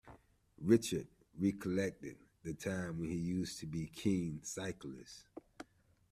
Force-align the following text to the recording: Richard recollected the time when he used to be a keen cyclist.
Richard 0.63 1.05
recollected 1.37 2.17
the 2.41 2.55
time 2.55 2.97
when 2.97 3.11
he 3.11 3.17
used 3.17 3.59
to 3.59 3.67
be 3.67 3.83
a 3.83 3.85
keen 3.85 4.41
cyclist. 4.43 5.27